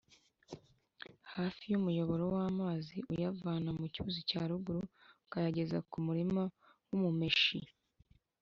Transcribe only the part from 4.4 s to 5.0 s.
ruguru